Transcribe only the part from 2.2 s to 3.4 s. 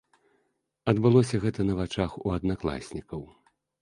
у аднакласнікаў.